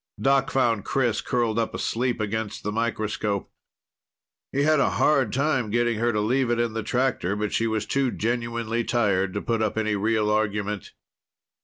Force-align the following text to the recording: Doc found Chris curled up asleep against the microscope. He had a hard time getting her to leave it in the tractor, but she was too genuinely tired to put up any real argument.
Doc 0.19 0.49
found 0.49 0.83
Chris 0.83 1.21
curled 1.21 1.59
up 1.59 1.75
asleep 1.75 2.19
against 2.19 2.63
the 2.63 2.71
microscope. 2.71 3.51
He 4.51 4.63
had 4.63 4.79
a 4.79 4.89
hard 4.97 5.31
time 5.31 5.69
getting 5.69 5.99
her 5.99 6.11
to 6.11 6.19
leave 6.19 6.49
it 6.49 6.59
in 6.59 6.73
the 6.73 6.81
tractor, 6.81 7.35
but 7.35 7.53
she 7.53 7.67
was 7.67 7.85
too 7.85 8.09
genuinely 8.09 8.83
tired 8.83 9.31
to 9.35 9.43
put 9.43 9.61
up 9.61 9.77
any 9.77 9.95
real 9.95 10.31
argument. 10.31 10.93